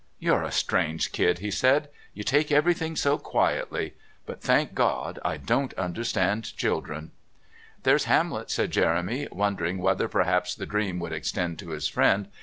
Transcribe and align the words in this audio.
"You're 0.17 0.41
a 0.41 0.51
strange 0.51 1.11
kid," 1.11 1.37
he 1.37 1.51
said; 1.51 1.87
"you 2.15 2.23
take 2.23 2.51
everything 2.51 2.95
so 2.95 3.19
quietly 3.19 3.93
but, 4.25 4.41
thank 4.41 4.73
God, 4.73 5.19
I 5.23 5.37
don't 5.37 5.75
understand 5.75 6.57
children." 6.57 7.11
"There's 7.83 8.05
Hamlet," 8.05 8.49
said 8.49 8.71
Jeremy, 8.71 9.27
wondering 9.31 9.77
whether 9.77 10.07
perhaps 10.07 10.55
the 10.55 10.65
dream 10.65 10.97
would 11.01 11.13
extend 11.13 11.59
to 11.59 11.69
his 11.69 11.87
friend. 11.87 12.29